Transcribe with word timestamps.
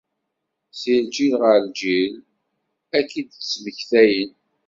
Si 0.79 0.93
lǧil 1.05 1.33
ɣer 1.41 1.57
lǧil, 1.67 2.13
ad 2.97 3.05
k-id-ttmektayen. 3.11 4.31